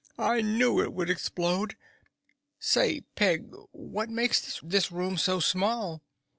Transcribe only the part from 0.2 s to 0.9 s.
knew